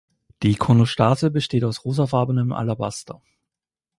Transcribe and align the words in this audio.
Die 0.41 0.49
Ikonostase 0.53 1.29
besteht 1.29 1.63
aus 1.63 1.85
rosafarbenem 1.85 2.53
Alabaster. 2.53 3.21